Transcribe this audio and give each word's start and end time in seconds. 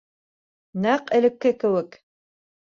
Нәҡ 0.85 1.13
элекке 1.19 1.53
кеүек. 1.67 2.03